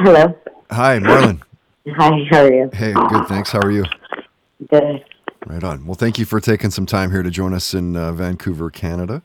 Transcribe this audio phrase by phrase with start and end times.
[0.00, 0.32] Hello.
[0.70, 1.42] Hi, Marlen.
[1.88, 2.70] Hi, how are you?
[2.72, 3.50] Hey, good, thanks.
[3.50, 3.84] How are you?
[4.70, 5.04] Good.
[5.44, 5.86] Right on.
[5.86, 9.22] Well, thank you for taking some time here to join us in uh, Vancouver, Canada.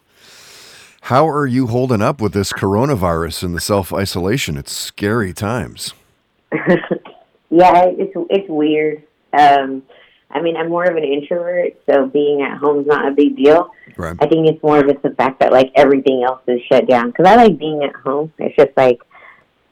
[1.02, 4.58] How are you holding up with this coronavirus and the self isolation?
[4.58, 5.94] It's scary times.
[6.52, 9.03] yeah, it's it's weird.
[9.31, 9.84] Um,
[10.31, 13.36] I mean, I'm more of an introvert, so being at home is not a big
[13.36, 13.70] deal.
[13.95, 14.17] Right.
[14.20, 17.12] I think it's more of it's the fact that like everything else is shut down.
[17.12, 18.34] Because I like being at home.
[18.40, 19.00] It's just like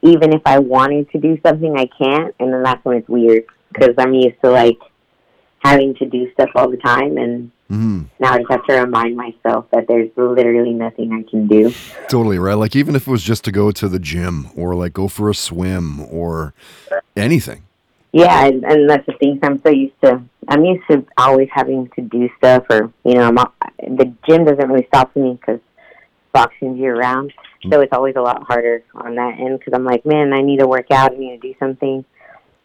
[0.01, 3.45] even if I wanted to do something, I can't, and then that's when it's weird
[3.71, 4.79] because I'm used to like
[5.59, 9.15] having to do stuff all the time, and Mm, now I just have to remind
[9.15, 11.73] myself that there's literally nothing I can do.
[12.09, 12.55] totally, right?
[12.55, 15.29] Like, even if it was just to go to the gym or like go for
[15.29, 16.53] a swim or
[17.15, 17.63] anything.
[18.11, 19.39] Yeah, and, and that's the thing.
[19.41, 20.21] I'm so used to.
[20.49, 23.37] I'm used to always having to do stuff, or you know, I'm
[23.97, 25.61] the gym doesn't really stop me because
[26.33, 27.33] boxing's year round.
[27.69, 30.59] So it's always a lot harder on that end because I'm like, man, I need
[30.59, 31.13] to work out.
[31.13, 32.03] I need to do something,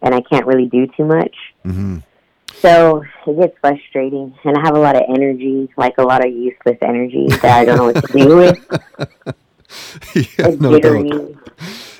[0.03, 1.36] and I can't really do too much.
[1.62, 1.98] hmm
[2.61, 6.33] So it gets frustrating, and I have a lot of energy, like a lot of
[6.33, 8.67] useless energy that I don't know what to do with.
[10.14, 11.36] yeah, It's no doubt.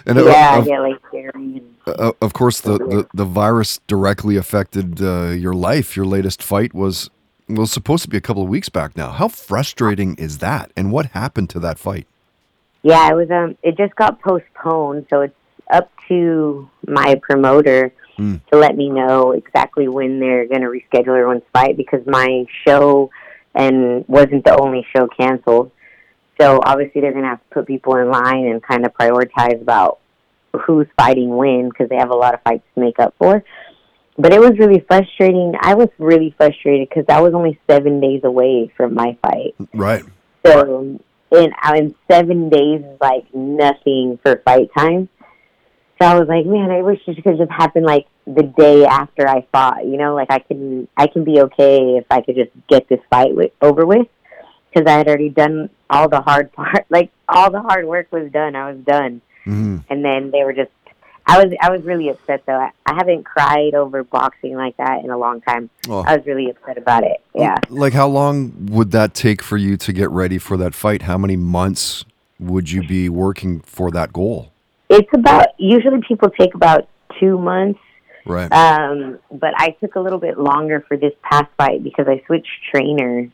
[0.07, 0.97] And uh, yeah, I of, get like.
[1.13, 5.97] And, uh, of course, the, the, the virus directly affected uh, your life.
[5.97, 7.11] Your latest fight was
[7.49, 9.11] was supposed to be a couple of weeks back now.
[9.11, 10.73] How frustrating is that?
[10.77, 12.07] And what happened to that fight?
[12.83, 13.31] Yeah, it was.
[13.31, 15.35] Um, it just got postponed, so it's
[15.73, 18.37] up to my promoter Hmm.
[18.51, 23.11] to let me know exactly when they're going to reschedule everyone's fight because my show
[23.55, 25.71] and wasn't the only show canceled.
[26.41, 29.61] So obviously they're going to have to put people in line and kind of prioritize
[29.61, 29.99] about
[30.65, 33.45] who's fighting when because they have a lot of fights to make up for.
[34.19, 35.55] But it was really frustrating.
[35.61, 39.55] I was really frustrated because I was only seven days away from my fight.
[39.75, 40.05] Right.
[40.45, 40.99] So
[41.33, 45.09] and I in seven days is like nothing for fight time.
[46.01, 49.27] So I was like, man, I wish this could just happen like the day after
[49.27, 49.87] I fought.
[49.87, 53.01] You know, like I can I can be okay if I could just get this
[53.11, 54.07] fight with, over with
[54.69, 56.87] because I had already done all the hard part.
[56.91, 58.55] Like all the hard work was done.
[58.55, 60.71] I was done, hmm and then they were just.
[61.29, 62.55] I was I was really upset though.
[62.61, 65.69] I, I haven't cried over boxing like that in a long time.
[65.89, 66.05] Oh.
[66.07, 67.21] I was really upset about it.
[67.35, 67.57] Yeah.
[67.69, 71.03] Like, how long would that take for you to get ready for that fight?
[71.03, 72.05] How many months
[72.39, 74.53] would you be working for that goal?
[74.89, 76.89] It's about usually people take about
[77.19, 77.81] two months,
[78.25, 78.53] Right.
[78.53, 82.49] um, but I took a little bit longer for this past fight because I switched
[82.73, 83.31] trainers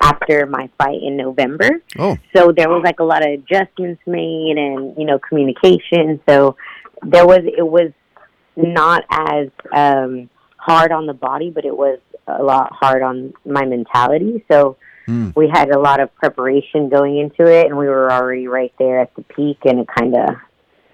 [0.00, 1.82] after my fight in November.
[1.98, 6.20] oh, So there was like a lot of adjustments made and you know communication.
[6.28, 6.56] So
[7.02, 7.92] there was it was
[8.56, 13.64] not as um, hard on the body, but it was a lot hard on my
[13.64, 14.44] mentality.
[14.50, 15.30] So Hmm.
[15.36, 18.98] we had a lot of preparation going into it, and we were already right there
[18.98, 20.34] at the peak, and it kind of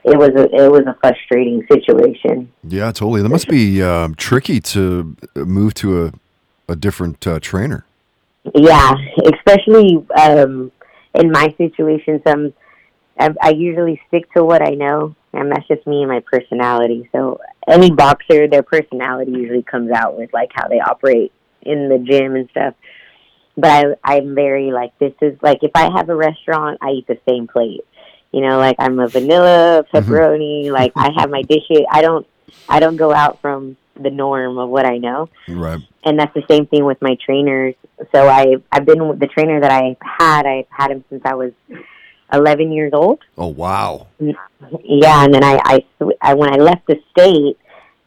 [0.04, 2.52] it was a it was a frustrating situation.
[2.62, 3.22] yeah, totally.
[3.22, 6.12] That must be uh, tricky to move to a,
[6.68, 7.86] a different uh, trainer.
[8.54, 8.92] Yeah,
[9.34, 10.70] especially um,
[11.14, 12.52] in my situation, some
[13.18, 17.08] I, I usually stick to what I know, and that's just me and my personality.
[17.12, 21.32] So any boxer, their personality usually comes out with like how they operate
[21.62, 22.74] in the gym and stuff.
[23.56, 27.06] But I, I'm very like this is like if I have a restaurant, I eat
[27.06, 27.84] the same plate.
[28.30, 29.96] You know, like I'm a vanilla mm-hmm.
[29.96, 30.70] pepperoni.
[30.70, 31.82] like I have my dishes.
[31.90, 32.26] I don't
[32.68, 35.78] I don't go out from the norm of what I know Right.
[36.02, 37.74] and that's the same thing with my trainers.
[38.10, 40.46] So I I've been with the trainer that I had.
[40.46, 41.52] I've had him since I was
[42.32, 43.20] 11 years old.
[43.36, 44.06] Oh, wow.
[44.20, 45.84] Yeah, and then I I,
[46.20, 47.58] I when I left the state,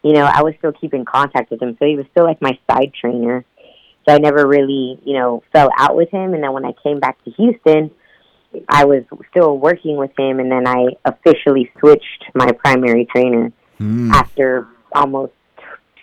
[0.02, 1.76] you know, I was still keeping contact with him.
[1.78, 3.44] So he was still like my side trainer.
[4.08, 6.32] So I never really, you know, fell out with him.
[6.34, 7.90] And then when I came back to Houston,
[8.68, 10.38] I was still working with him.
[10.38, 14.10] And then I officially switched my primary trainer Hmm.
[14.10, 15.32] after almost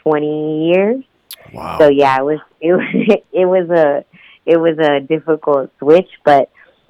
[0.04, 1.04] 20 years.
[1.54, 1.78] Wow.
[1.80, 4.06] So yeah, it was it was it was a
[4.46, 6.50] it was a difficult switch, but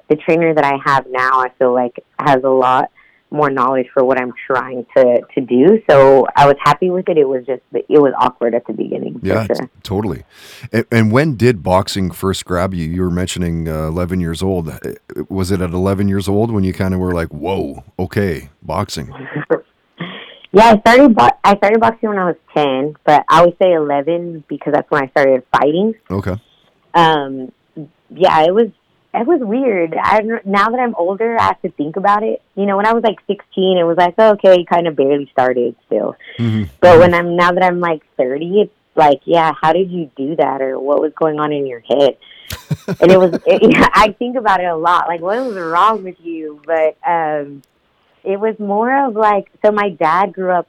[0.09, 2.89] the trainer that I have now, I feel like has a lot
[3.33, 5.81] more knowledge for what I'm trying to to do.
[5.89, 7.17] So I was happy with it.
[7.17, 9.19] It was just it was awkward at the beginning.
[9.23, 9.69] Yeah, sure.
[9.81, 10.23] totally.
[10.71, 12.85] And, and, when did boxing first grab you?
[12.85, 14.69] You were mentioning uh, 11 years old.
[14.69, 14.79] Uh,
[15.29, 19.07] was it at 11 years old when you kind of were like, "Whoa, okay, boxing"?
[20.51, 21.15] yeah, I started.
[21.15, 24.89] Bo- I started boxing when I was 10, but I would say 11 because that's
[24.91, 25.95] when I started fighting.
[26.09, 26.35] Okay.
[26.93, 27.51] Um.
[28.15, 28.69] Yeah, it was
[29.13, 29.95] it was weird.
[29.95, 32.41] I now that I'm older, I have to think about it.
[32.55, 35.29] You know, when I was like 16, it was like oh, okay, kind of barely
[35.31, 36.15] started still.
[36.37, 36.63] Mm-hmm.
[36.79, 40.35] But when I'm now that I'm like 30, it's like, yeah, how did you do
[40.35, 42.17] that, or what was going on in your head?
[42.99, 45.07] and it was, it, yeah, I think about it a lot.
[45.07, 46.61] Like, what was wrong with you?
[46.65, 47.61] But um,
[48.23, 50.67] it was more of like, so my dad grew up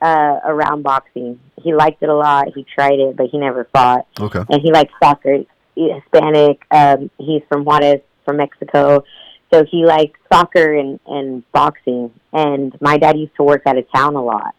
[0.00, 1.40] uh, around boxing.
[1.62, 2.48] He liked it a lot.
[2.54, 4.06] He tried it, but he never fought.
[4.20, 4.42] Okay.
[4.48, 5.44] And he liked soccer.
[5.76, 6.64] Hispanic.
[6.70, 9.04] Um, he's from Juarez, from Mexico.
[9.52, 12.10] So he liked soccer and, and boxing.
[12.32, 14.54] And my dad used to work out of town a lot.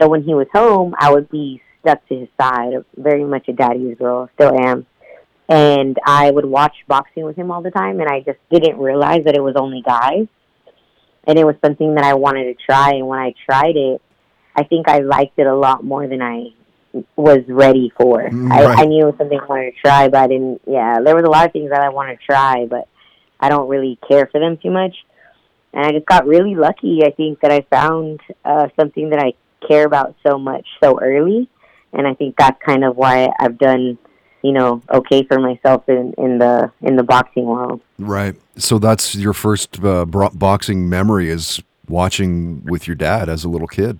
[0.00, 3.52] So when he was home, I would be stuck to his side, very much a
[3.52, 4.86] daddy's girl, still am.
[5.48, 9.24] And I would watch boxing with him all the time, and I just didn't realize
[9.24, 10.26] that it was only guys.
[11.26, 12.90] And it was something that I wanted to try.
[12.90, 14.00] And when I tried it,
[14.54, 16.48] I think I liked it a lot more than I
[17.16, 18.28] was ready for.
[18.30, 18.66] Right.
[18.66, 20.62] I, I knew it was something I wanted to try, but I didn't.
[20.66, 22.88] Yeah, there was a lot of things that I wanted to try, but
[23.40, 24.94] I don't really care for them too much.
[25.72, 27.02] And I just got really lucky.
[27.04, 29.34] I think that I found uh, something that I
[29.66, 31.48] care about so much so early,
[31.92, 33.98] and I think that's kind of why I've done,
[34.42, 37.80] you know, okay for myself in in the in the boxing world.
[37.98, 38.34] Right.
[38.56, 43.68] So that's your first uh, boxing memory is watching with your dad as a little
[43.68, 43.98] kid.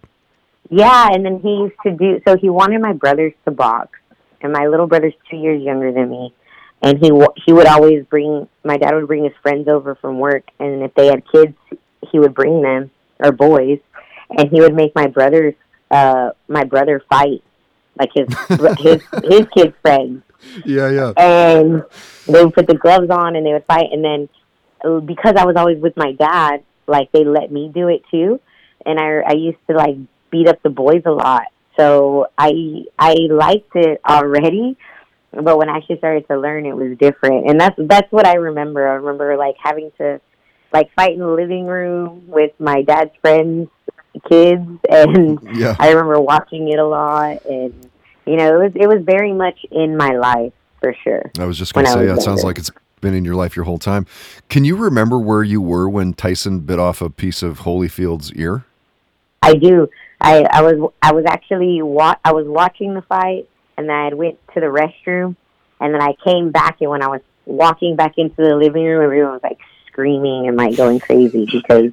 [0.70, 2.20] Yeah, and then he used to do.
[2.26, 3.98] So he wanted my brothers to box,
[4.42, 6.34] and my little brother's two years younger than me.
[6.82, 7.10] And he
[7.44, 10.94] he would always bring my dad would bring his friends over from work, and if
[10.94, 11.54] they had kids,
[12.10, 13.80] he would bring them or boys,
[14.30, 15.54] and he would make my brothers
[15.90, 17.42] uh my brother fight
[17.98, 18.28] like his
[18.78, 20.22] his his kids friends.
[20.64, 21.12] Yeah, yeah.
[21.16, 21.82] And
[22.26, 24.28] they would put the gloves on and they would fight, and then
[24.84, 28.40] uh, because I was always with my dad, like they let me do it too,
[28.86, 29.96] and I I used to like
[30.30, 31.46] beat up the boys a lot.
[31.76, 34.76] So I I liked it already,
[35.32, 38.34] but when I actually started to learn, it was different, and that's that's what I
[38.34, 38.88] remember.
[38.88, 40.20] I remember like having to
[40.72, 43.69] like fight in the living room with my dad's friends,
[44.28, 45.76] kids, and yeah.
[45.78, 47.90] I remember watching it a lot, and
[48.26, 51.30] you know it was it was very much in my life for sure.
[51.38, 52.70] I was just going to say, yeah, it sounds like it's
[53.00, 54.06] been in your life your whole time.
[54.48, 58.64] Can you remember where you were when Tyson bit off a piece of Holyfield's ear?
[59.42, 59.88] I do.
[60.20, 64.14] I I was I was actually wa- I was watching the fight, and then I
[64.14, 65.36] went to the restroom,
[65.80, 69.02] and then I came back, and when I was walking back into the living room,
[69.02, 71.92] everyone was like screaming and like going crazy because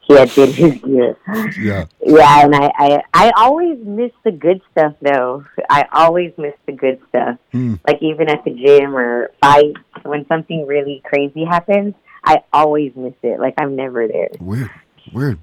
[0.00, 1.16] he had bit his ear.
[1.58, 1.86] Yeah.
[2.00, 5.44] Yeah, and I, I I always miss the good stuff though.
[5.68, 7.38] I always miss the good stuff.
[7.52, 7.80] Mm.
[7.86, 9.74] Like even at the gym or fight
[10.04, 13.40] when something really crazy happens, I always miss it.
[13.40, 14.30] Like I'm never there.
[14.40, 14.70] Weird.
[15.12, 15.38] Weird.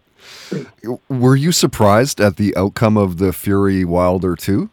[1.09, 4.69] Were you surprised at the outcome of the Fury Wilder two?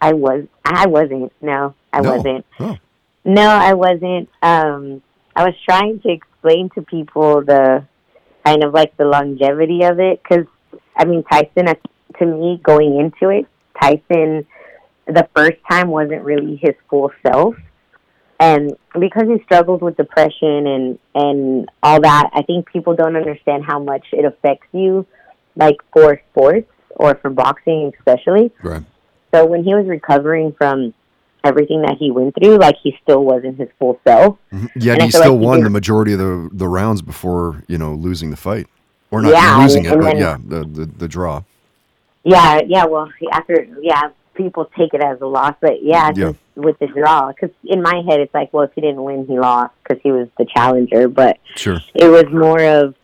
[0.00, 0.46] I was.
[0.64, 1.32] I wasn't.
[1.40, 2.16] No, I no.
[2.16, 2.46] wasn't.
[2.60, 2.76] Oh.
[3.24, 4.28] No, I wasn't.
[4.42, 5.02] Um,
[5.34, 7.84] I was trying to explain to people the
[8.44, 10.46] kind of like the longevity of it because
[10.96, 11.66] I mean Tyson.
[12.18, 13.46] To me, going into it,
[13.78, 14.46] Tyson,
[15.06, 17.56] the first time wasn't really his full self
[18.38, 23.64] and because he struggled with depression and and all that i think people don't understand
[23.64, 25.06] how much it affects you
[25.56, 28.50] like for sports or for boxing especially.
[28.62, 28.82] Right.
[29.32, 30.94] So when he was recovering from
[31.44, 34.36] everything that he went through like he still wasn't his full self.
[34.52, 34.66] Mm-hmm.
[34.76, 37.94] yeah he still like won he the majority of the the rounds before you know
[37.94, 38.66] losing the fight.
[39.12, 41.42] Or not yeah, losing and, it but then, yeah the, the the draw.
[42.24, 46.32] Yeah yeah well after yeah people take it as a loss, but yeah, yeah.
[46.54, 49.38] with the draw, because in my head it's like, well, if he didn't win, he
[49.38, 51.08] lost because he was the challenger.
[51.08, 52.94] But sure, it was more of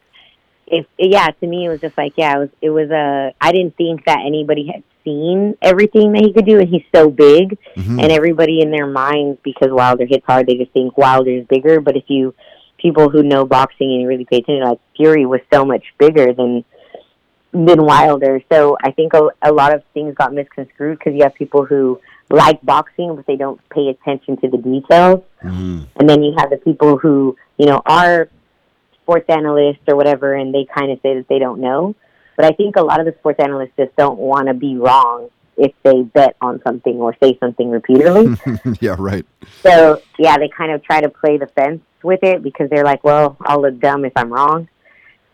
[0.66, 3.52] if yeah, to me it was just like yeah, it was it was a I
[3.52, 7.58] didn't think that anybody had seen everything that he could do, and he's so big,
[7.76, 7.98] mm-hmm.
[7.98, 11.80] and everybody in their minds because Wilder hits hard, they just think Wilder's bigger.
[11.80, 12.34] But if you
[12.78, 16.32] people who know boxing and you really pay attention, like Fury was so much bigger
[16.32, 16.64] than
[17.52, 18.42] than Wilder.
[18.50, 22.00] So I think a, a lot of things got misconstrued because you have people who
[22.30, 25.22] like boxing, but they don't pay attention to the details.
[25.42, 25.82] Mm-hmm.
[25.96, 28.28] And then you have the people who, you know, are
[29.02, 31.94] sports analysts or whatever, and they kind of say that they don't know.
[32.36, 35.28] But I think a lot of the sports analysts just don't want to be wrong
[35.58, 38.36] if they bet on something or say something repeatedly.
[38.80, 39.26] yeah, right.
[39.62, 43.04] So, yeah, they kind of try to play the fence with it because they're like,
[43.04, 44.68] well, I'll look dumb if I'm wrong.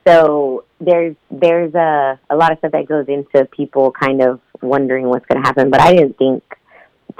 [0.06, 5.08] So there's there's a a lot of stuff that goes into people kind of wondering
[5.08, 5.70] what's going to happen.
[5.70, 6.42] But I didn't think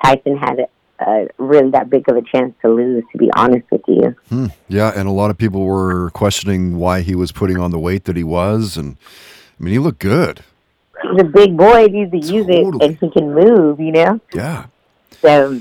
[0.03, 0.69] Tyson had
[1.01, 3.05] uh, really that big of a chance to lose.
[3.13, 4.15] To be honest with you.
[4.29, 4.47] Hmm.
[4.69, 8.05] Yeah, and a lot of people were questioning why he was putting on the weight
[8.05, 8.97] that he was, and
[9.61, 10.41] I mean, he looked good.
[11.03, 11.87] He's a big boy.
[11.89, 13.79] He needs to use it, and he can move.
[13.81, 14.21] You know.
[14.35, 14.67] Yeah,
[15.21, 15.61] So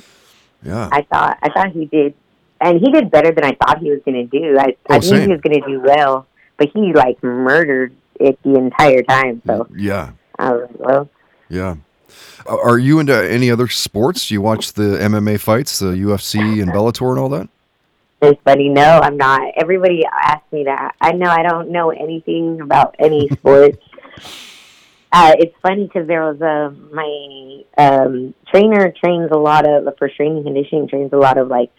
[0.64, 0.90] yeah.
[0.92, 2.16] I thought I thought he did,
[2.60, 4.58] and he did better than I thought he was going to do.
[4.58, 5.22] I Oh, I knew same.
[5.22, 6.26] he was going to do well,
[6.58, 9.42] but he like murdered it the entire time.
[9.46, 11.10] So yeah, I was like, well,
[11.50, 11.76] yeah.
[12.46, 14.28] Are you into any other sports?
[14.28, 17.50] Do you watch the MMA fights, the UFC and Bellator and all that?
[18.22, 18.70] it's funny.
[18.70, 19.42] No, I'm not.
[19.58, 20.96] Everybody asks me that.
[21.00, 23.78] I know I don't know anything about any sports.
[25.12, 30.10] Uh, it's funny because there was a my um, trainer trains a lot of for
[30.20, 31.72] and conditioning trains a lot of like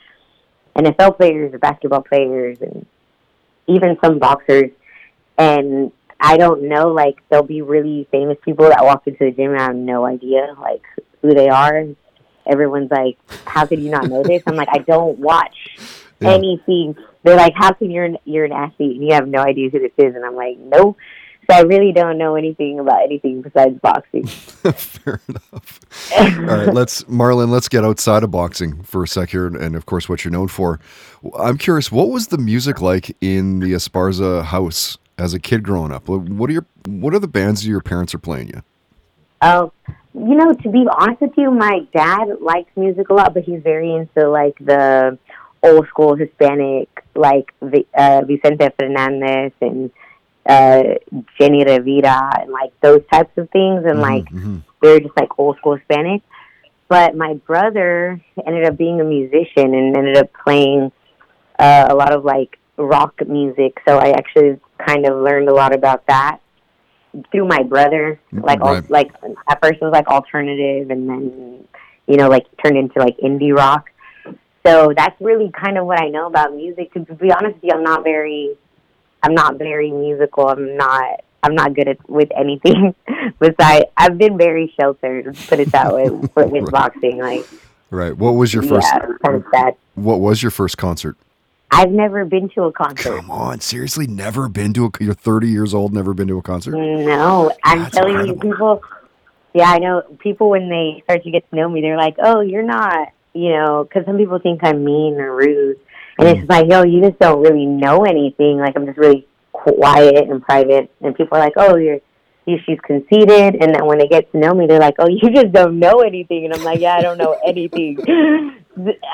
[0.76, 2.86] NFL players or basketball players and
[3.68, 4.70] even some boxers.
[5.36, 9.52] And I don't know, like there'll be really famous people that walk into the gym
[9.52, 10.82] and I have no idea like
[11.22, 11.84] who they are.
[12.46, 15.54] Everyone's like, "How could you not know this?" I'm like, "I don't watch
[16.20, 16.30] Yeah.
[16.32, 19.68] anything." They're like, "How can you're an, you're an athlete and you have no idea
[19.70, 20.96] who this is?" And I'm like, "No."
[21.50, 24.26] So I really don't know anything about anything besides boxing.
[24.26, 25.80] Fair enough.
[26.14, 27.48] All right, let's Marlen.
[27.48, 30.48] Let's get outside of boxing for a sec here, and, of course, what you're known
[30.48, 30.78] for.
[31.38, 35.90] I'm curious, what was the music like in the Esparza house as a kid growing
[35.90, 36.06] up?
[36.06, 38.62] What what are your what are the bands that your parents are playing you?
[39.40, 39.72] Oh,
[40.12, 43.62] you know, to be honest with you, my dad likes music a lot, but he's
[43.62, 45.18] very into like the
[45.62, 49.90] old school Hispanic, like uh, Vicente Fernandez and
[50.48, 50.82] uh,
[51.38, 54.62] Jenni Rivera and like those types of things, and like Mhm.
[54.80, 56.22] they're just like old school Hispanic.
[56.88, 60.90] But my brother ended up being a musician and ended up playing
[61.58, 63.78] uh, a lot of like rock music.
[63.86, 66.38] So I actually kind of learned a lot about that
[67.30, 68.18] through my brother.
[68.32, 68.90] Like, all, Right.
[68.90, 69.10] like
[69.50, 71.64] at first it was like alternative, and then
[72.06, 73.90] you know like turned into like indie rock.
[74.66, 76.92] So that's really kind of what I know about music.
[76.94, 78.56] To be honest with you, I'm not very,
[79.22, 80.48] I'm not very musical.
[80.48, 81.24] I'm not.
[81.42, 82.94] I'm not good at with anything.
[83.38, 85.36] Besides, I've been very sheltered.
[85.48, 87.18] Put it that way with, with boxing.
[87.18, 87.46] Like,
[87.90, 88.14] Right.
[88.16, 88.86] What was your first?
[88.92, 89.74] yeah, kind of sad.
[89.94, 91.16] What was your first concert?
[91.70, 93.16] I've never been to a concert.
[93.18, 94.90] Come on, seriously, never been to a.
[95.00, 96.72] You're 30 years old, never been to a concert.
[96.72, 98.44] No, I'm That's telling incredible.
[98.46, 98.82] you, people.
[99.54, 100.02] Yeah, I know.
[100.18, 103.50] People when they start to get to know me, they're like, "Oh, you're not," you
[103.50, 105.78] know, because some people think I'm mean or rude,
[106.18, 106.40] and Mm.
[106.40, 110.42] it's like, "Yo, you just don't really know anything." Like I'm just really quiet and
[110.42, 111.94] private, and people are like, "Oh, you're."
[112.46, 115.30] you- She's conceited, and then when they get to know me, they're like, "Oh, you
[115.30, 117.98] just don't know anything," and I'm like, "Yeah, I don't know anything.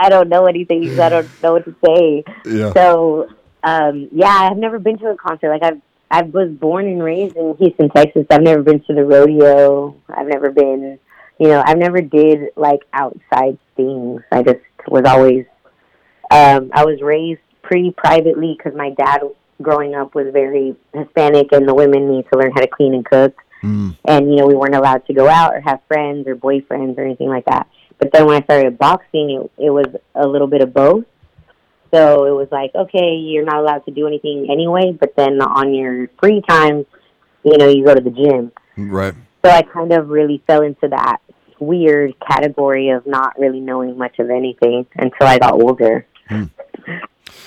[0.01, 0.95] I don't know anything.
[0.95, 2.73] So I don't know what to say." Yeah.
[2.75, 3.29] So,
[3.65, 5.49] um, yeah, I've never been to a concert.
[5.51, 5.81] Like I've,
[6.13, 8.25] I was born and raised in Houston, Texas.
[8.31, 9.97] I've never been to the rodeo.
[10.09, 10.99] I've never been,
[11.41, 14.23] you know, I've never did like outside things.
[14.31, 15.45] I just was always,
[16.35, 19.21] um, I was raised pretty privately because my dad,
[19.63, 23.05] growing up, was very Hispanic, and the women need to learn how to clean and
[23.05, 23.97] cook Mm.
[24.05, 27.05] and you know we weren't allowed to go out or have friends or boyfriends or
[27.05, 27.67] anything like that.
[27.99, 31.05] But then when I started boxing, it, it was a little bit of both.
[31.93, 35.73] So it was like, okay, you're not allowed to do anything anyway, but then on
[35.73, 36.85] your free time,
[37.43, 38.53] you know, you go to the gym.
[38.77, 39.15] Right.
[39.45, 41.19] So I kind of really fell into that
[41.59, 46.05] weird category of not really knowing much of anything until I got older.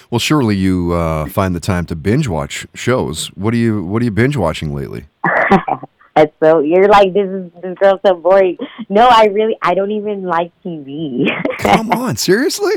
[0.09, 3.27] Well, surely you uh, find the time to binge watch shows.
[3.35, 5.05] What are you What are you binge watching lately?
[6.17, 8.57] And so you're like, this is this girl's so boring.
[8.89, 11.27] No, I really, I don't even like TV.
[11.59, 12.73] Come on, seriously?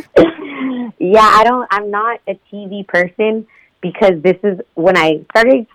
[0.99, 1.67] yeah, I don't.
[1.71, 3.47] I'm not a TV person
[3.81, 5.67] because this is when I started.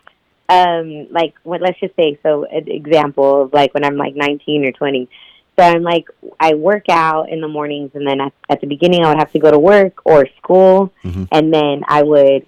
[0.47, 1.59] Um, like, what?
[1.59, 5.09] Let's just say, so an example of like when I'm like 19 or 20.
[5.57, 6.05] So I'm like,
[6.39, 9.31] I work out in the mornings, and then at, at the beginning, I would have
[9.31, 11.27] to go to work or school, Mhm.
[11.31, 12.45] and then I would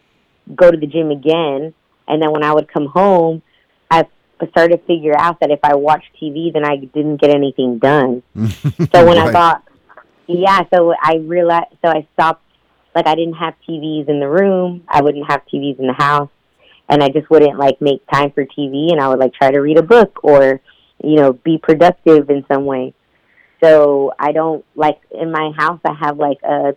[0.56, 1.74] go to the gym again,
[2.08, 3.42] and then when I would come home,
[3.90, 4.04] I
[4.52, 8.22] started to figure out that if I watched TV, then I didn't get anything done.
[8.94, 9.64] So when I thought,
[10.28, 12.44] yeah, so I realized, so I stopped,
[12.94, 16.30] like I didn't have TVs in the room, I wouldn't have TVs in the house,
[16.90, 19.60] and I just wouldn't like make time for TV, and I would like try to
[19.60, 20.62] read a book or,
[21.04, 22.94] you know, be productive in some way.
[23.64, 25.80] So I don't like in my house.
[25.84, 26.76] I have like a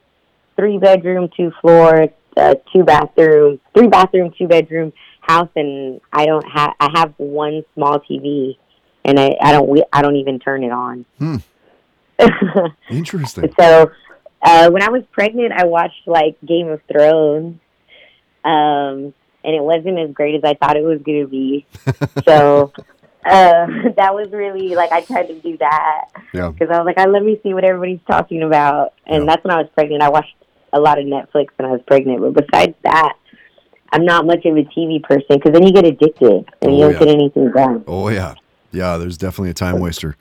[0.57, 6.47] three bedroom, two floor, uh, two bathroom, three bathroom, two bedroom house, and I don't
[6.49, 6.75] have.
[6.81, 8.57] I have one small TV,
[9.05, 11.05] and I I don't we- I don't even turn it on.
[11.19, 11.37] Hmm.
[12.91, 13.53] Interesting.
[13.59, 13.91] So
[14.43, 17.59] uh, when I was pregnant, I watched like Game of Thrones.
[18.43, 21.67] Um, and it wasn't as great as I thought it was going to be.
[22.27, 22.73] so
[23.25, 26.51] uh, that was really like I tried to do that Yeah.
[26.51, 29.31] because I was like, I let me see what everybody's talking about, and Yeah.
[29.33, 30.03] that's when I was pregnant.
[30.03, 30.35] I watched
[30.73, 33.15] a lot of Netflix when I was pregnant, but besides that,
[33.93, 36.93] I'm not much of a TV person because then you get addicted and you Oh,
[36.93, 36.99] don't yeah.
[37.01, 37.85] get anything done.
[37.89, 38.35] Oh yeah,
[38.73, 38.97] yeah.
[38.99, 40.17] There's definitely a time waster.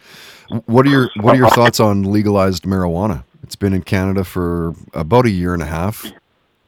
[0.66, 3.24] What are your What are your thoughts on legalized marijuana?
[3.44, 6.04] It's been in Canada for about a year and a half.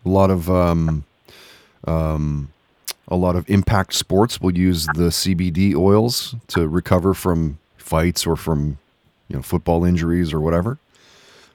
[0.05, 1.03] A lot of um,
[1.85, 2.49] um,
[3.11, 8.37] a lot of impact sports will use the CBD oils to recover from fights or
[8.37, 8.77] from
[9.27, 10.79] you know football injuries or whatever.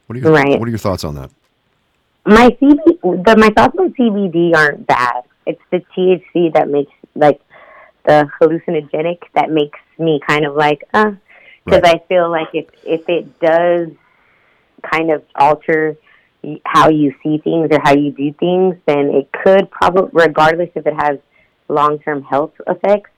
[0.07, 0.59] What are your Right.
[0.59, 1.31] What are your thoughts on that?
[2.27, 5.25] My CB, the my thoughts on CBD aren't bad.
[5.47, 7.41] It's the THC that makes like
[8.05, 11.13] the hallucinogenic that makes me kind of like, uh,
[11.65, 11.97] because Right.
[11.97, 13.89] I feel like if if it does
[14.83, 15.97] kind of alter
[16.65, 20.87] how you see things or how you do things, then it could probably, regardless if
[20.87, 21.19] it has
[21.69, 23.11] long term health effects,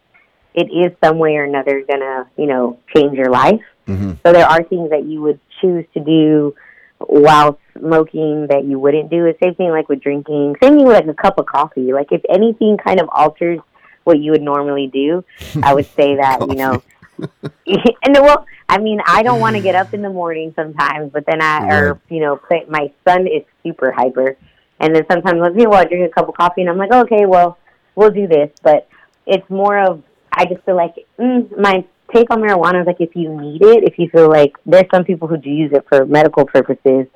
[0.54, 3.60] it is some way or another gonna, you know, change your life.
[3.86, 6.54] hmm So there are things that you would choose to do
[6.98, 9.22] while smoking that you wouldn't do.
[9.22, 10.56] The same thing like with drinking.
[10.62, 11.92] Same thing with like a cup of coffee.
[11.92, 13.60] Like if anything kind of alters
[14.04, 15.24] what you would normally do,
[15.62, 16.82] I would say that you know.
[17.66, 21.24] and well, I mean, I don't want to get up in the morning sometimes, but
[21.26, 24.36] then I, or you know, play, my son is super hyper,
[24.78, 26.92] and then sometimes let's say, well, I drink a cup of coffee, and I'm like,
[26.92, 27.58] okay, well,
[27.98, 28.88] we'll do this, but
[29.26, 30.02] it's more of
[30.32, 33.84] I just feel like mm, my take on marijuana is like if you need it,
[33.84, 37.06] if you feel like there's some people who do use it for medical purposes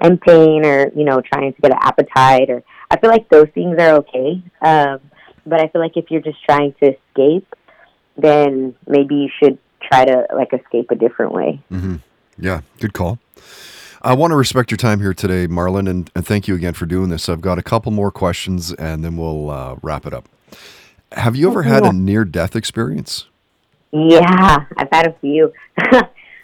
[0.00, 3.48] and pain or you know trying to get an appetite or I feel like those
[3.54, 4.42] things are okay.
[4.60, 5.00] Um,
[5.46, 7.54] but I feel like if you're just trying to escape,
[8.16, 11.62] then maybe you should try to like escape a different way.
[11.72, 12.00] mhm
[12.38, 13.18] Yeah, good call.
[14.06, 16.86] I want to respect your time here today, Marlen, and, and thank you again for
[16.86, 17.28] doing this.
[17.28, 20.28] I've got a couple more questions and then we'll uh, wrap it up.
[21.10, 23.26] Have you ever had a near death experience?
[23.90, 25.52] Yeah, I've had a few.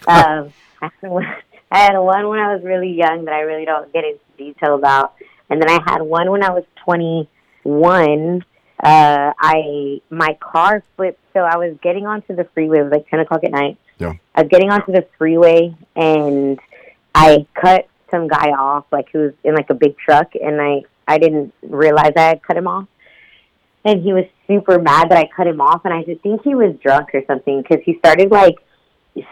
[0.08, 0.52] um,
[0.82, 1.36] I had one-
[1.70, 4.74] I had one when I was really young that I really don't get into detail
[4.74, 5.14] about,
[5.48, 8.44] and then I had one when I was 21.
[8.82, 12.80] Uh, I my car flipped, so I was getting onto the freeway.
[12.80, 13.78] It was like 10 o'clock at night.
[13.98, 14.14] Yeah.
[14.34, 16.58] I was getting onto the freeway, and
[17.14, 20.82] I cut some guy off, like who was in like a big truck, and I
[21.06, 22.86] I didn't realize I had cut him off
[23.84, 26.54] and he was super mad that I cut him off, and I just think he
[26.54, 28.56] was drunk or something because he started like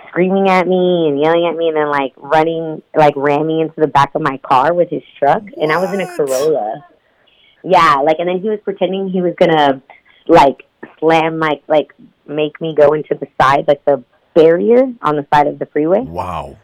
[0.08, 3.86] screaming at me and yelling at me, and then like running, like ramming into the
[3.86, 6.86] back of my car with his truck, and I was in a Corolla.
[7.62, 9.82] Yeah, like, and then he was pretending he was gonna
[10.26, 10.64] like
[10.98, 11.92] slam my like
[12.26, 14.02] make me go into the side, like the
[14.34, 16.00] barrier on the side of the freeway.
[16.00, 16.56] Wow.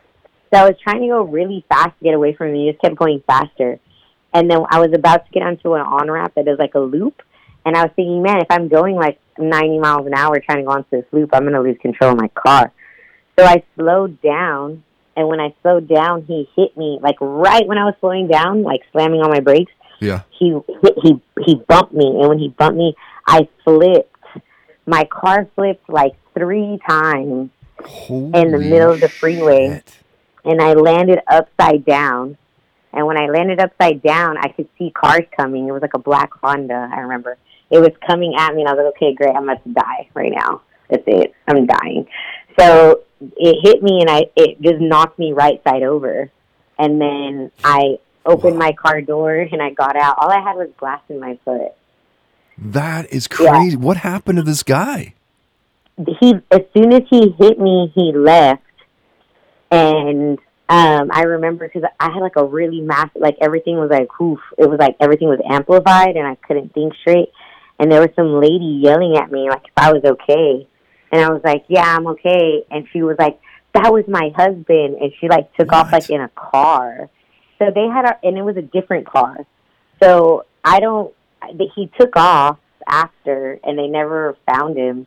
[0.53, 2.55] So I was trying to go really fast to get away from him.
[2.57, 3.79] He just kept going faster.
[4.33, 6.81] And then I was about to get onto an on ramp that is like a
[6.81, 7.23] loop.
[7.65, 10.65] And I was thinking, man, if I'm going like 90 miles an hour trying to
[10.65, 12.73] go onto this loop, I'm going to lose control of my car.
[13.39, 14.85] So I slowed down.
[15.17, 18.63] And when I slowed down, he hit me like right when I was slowing down,
[18.63, 19.73] like slamming on my brakes.
[19.99, 20.23] Yeah.
[20.31, 20.51] He
[20.83, 22.95] hit, he he bumped me, and when he bumped me,
[23.27, 24.15] I flipped.
[24.85, 29.99] My car flipped like three times in the Holy middle of the freeway shit.
[30.47, 32.39] And I landed upside down.
[32.93, 35.69] And when I landed upside down, I could see cars coming.
[35.69, 37.37] It was like a black Honda, I remember.
[37.71, 40.09] It was coming at me, and I was like, okay, great, I'm about to die
[40.15, 40.63] right now.
[40.89, 41.35] That's it.
[41.49, 42.07] I'm dying.
[42.59, 46.31] So it hit me, and I it just knocked me right side over.
[46.79, 50.17] And then I opened my car door, and I got out.
[50.19, 51.73] All I had was glass in my foot.
[52.57, 53.51] That is Yeah.
[53.51, 53.77] crazy.
[53.77, 55.15] What happened to this guy?
[56.21, 58.63] he as soon as he hit me, he left,
[59.77, 64.09] and um, I remember because I had like a really massive, like everything was like,
[64.21, 67.31] oof, it was like everything was amplified, and I couldn't think straight.
[67.79, 70.67] And there was some lady yelling at me like if I was okay,
[71.13, 72.65] and I was like, yeah, I'm okay.
[72.71, 73.39] And she was like,
[73.75, 77.09] that was my husband, and she like took off like in a car.
[77.59, 79.47] So they had a, and it was a different car.
[80.03, 81.15] So I don't.
[81.77, 82.59] He took off
[82.89, 85.07] after, and they never found him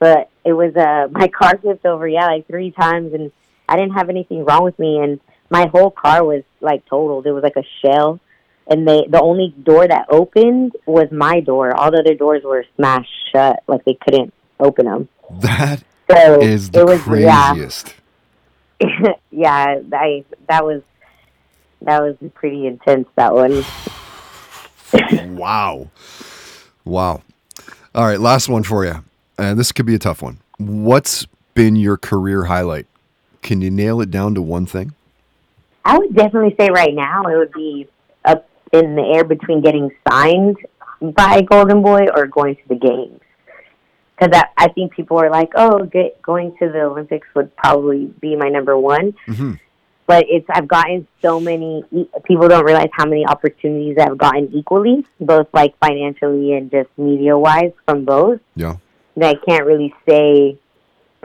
[0.00, 3.32] but it was uh my car flipped over yeah like three times and
[3.68, 7.32] i didn't have anything wrong with me and my whole car was like totaled it
[7.32, 8.20] was like a shell
[8.66, 12.64] and they the only door that opened was my door all the other doors were
[12.76, 15.08] smashed shut like they couldn't open them
[15.40, 17.94] That so is the it was craziest.
[18.80, 20.82] yeah yeah i that was
[21.82, 23.64] that was pretty intense that one
[25.36, 25.90] Wow.
[26.84, 27.22] Wow.
[27.94, 28.92] All right, last one for you.
[28.92, 29.02] Uh,
[29.38, 30.38] and this could be a tough one.
[30.58, 32.86] What's been your career highlight?
[33.44, 34.94] Can you nail it down to one thing?
[35.84, 37.86] I would definitely say right now it would be
[38.24, 40.56] up in the air between getting signed
[41.00, 43.20] by Golden Boy or going to the games.
[44.18, 48.06] Because I, I think people are like, oh, get, going to the Olympics would probably
[48.06, 49.14] be my number one.
[49.28, 49.60] Mhm.
[50.06, 51.84] But it's I've gotten so many.
[52.24, 57.36] People don't realize how many opportunities I've gotten equally, both like financially and just media
[57.38, 58.40] wise from both.
[58.56, 58.76] Yeah.
[59.16, 60.58] That I can't really say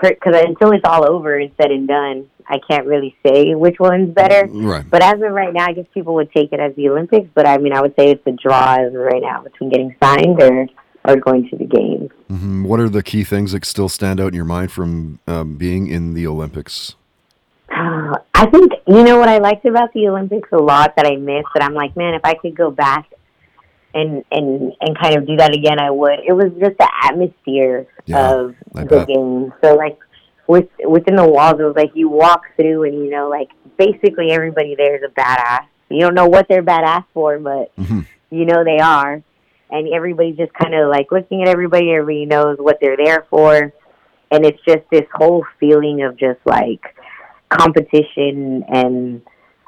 [0.01, 4.13] because until it's all over and said and done, I can't really say which one's
[4.13, 4.47] better.
[4.47, 4.89] Right.
[4.89, 7.29] But as of right now, I guess people would take it as the Olympics.
[7.33, 9.95] But I mean, I would say it's a draw as of right now between getting
[10.01, 10.67] signed or
[11.05, 12.09] or going to the games.
[12.29, 12.65] Mhm.
[12.65, 15.87] What are the key things that still stand out in your mind from um, being
[15.87, 16.95] in the Olympics?
[17.71, 21.47] I think you know what I liked about the Olympics a lot that I missed.
[21.53, 23.09] That I'm like, man, if I could go back
[23.99, 26.19] and and and kind of do that again, I would.
[26.27, 29.07] It was just the atmosphere Yeah, of I the bet.
[29.07, 29.53] game.
[29.63, 29.97] So like
[30.47, 34.31] with within the walls, it was like you walk through and you know, like basically
[34.31, 35.65] everybody there is a badass.
[35.89, 38.05] You don't know what they're badass for, but Mhm.
[38.29, 39.21] you know they are.
[39.71, 41.91] And everybody's just kind of like looking at everybody.
[41.91, 43.71] Everybody knows what they're there for,
[44.31, 46.81] and it's just this whole feeling of just like
[47.49, 49.21] competition and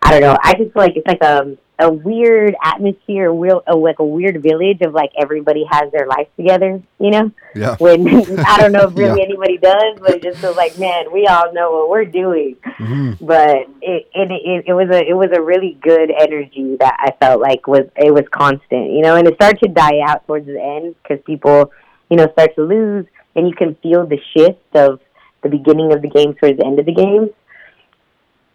[0.04, 0.38] I don't know.
[0.44, 4.41] I just feel like it's like a a weird atmosphere, real a, like a weird
[4.41, 6.82] village of like everybody has their life together.
[7.00, 7.76] You know, Yeah.
[7.80, 8.08] when
[8.48, 9.26] I don't know if really Yeah.
[9.26, 12.56] anybody does, but it just feels like man, we all know what we're doing.
[12.80, 13.17] Mhm.
[13.20, 17.12] But it it, it it was a it was a really good energy that I
[17.20, 18.91] felt like was it was constant.
[18.91, 21.72] You know, and it started to die out towards the end because people
[22.10, 25.00] you know start to lose, and you can feel the shift of
[25.44, 27.30] the beginning of the game towards the end of the game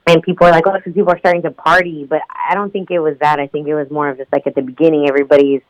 [0.06, 2.06] and people are like, oh, because people are starting to party.
[2.08, 3.40] But I don't think it was that.
[3.40, 5.62] I think it was more of just like at the beginning, everybody's,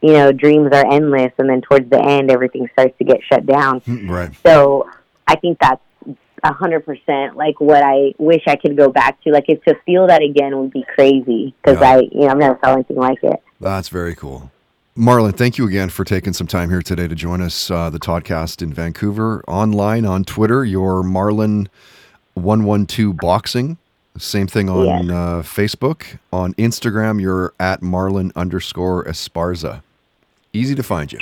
[0.00, 3.46] you know, dreams are endless, and then towards the end, everything starts to get shut
[3.46, 3.82] down.
[4.06, 4.30] Right.
[4.44, 4.88] So
[5.26, 5.80] I think that's
[6.42, 9.30] a hundred percent like what I wish I could go back to.
[9.30, 11.90] Like if to feel that again would be crazy because Yeah.
[11.90, 13.42] I, you know, I've never felt anything like it.
[13.60, 14.50] That's very cool.
[14.96, 17.70] Marlen, thank you again for taking some time here today to join us.
[17.70, 21.66] Uh, the Toddcast in Vancouver, online on Twitter, your Marlen
[22.34, 23.78] one one two boxing.
[24.16, 26.18] Same thing on uh, Facebook.
[26.32, 29.82] On Instagram, you're at Marlen underscore Esparza.
[30.52, 31.18] Easy to find you.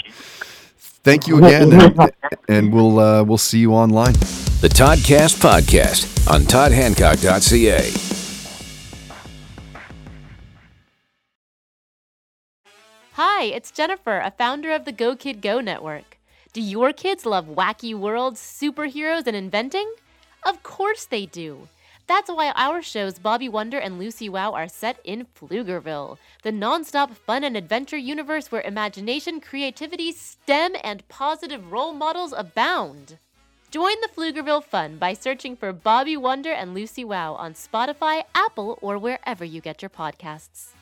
[0.77, 2.13] Thank you again, and,
[2.49, 4.13] and we'll uh, we'll see you online.
[4.13, 8.13] The Toddcast Podcast on toddhancock.ca.
[13.15, 16.19] Hi, it's Jennifer, a founder of the Go Kid Go network.
[16.53, 19.93] Do your kids love wacky worlds, superheroes, and inventing?
[20.45, 21.69] Of course they do.
[22.09, 27.13] That's why our shows Bobby Wonder and Lucy Wow are set in Pflugerville, the nonstop
[27.15, 33.19] fun and adventure universe where imagination, creativity, STEM, and positive role models abound.
[33.71, 38.79] Join the Pflugerville fun by searching for Bobby Wonder and Lucy Wow on Spotify, Apple,
[38.83, 40.73] or wherever you get your podcasts.